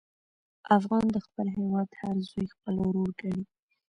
[0.77, 3.43] افغان د خپل هېواد هر زوی خپل ورور ګڼي.